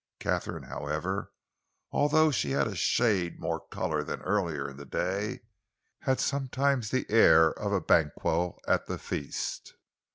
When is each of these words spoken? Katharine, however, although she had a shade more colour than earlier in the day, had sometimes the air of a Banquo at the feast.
Katharine, 0.19 0.63
however, 0.63 1.31
although 1.91 2.31
she 2.31 2.49
had 2.49 2.65
a 2.67 2.73
shade 2.75 3.39
more 3.39 3.67
colour 3.67 4.03
than 4.03 4.21
earlier 4.23 4.67
in 4.67 4.77
the 4.77 4.83
day, 4.83 5.41
had 5.99 6.19
sometimes 6.19 6.89
the 6.89 7.05
air 7.07 7.51
of 7.53 7.71
a 7.71 7.79
Banquo 7.81 8.57
at 8.67 8.87
the 8.87 8.97
feast. 8.97 9.75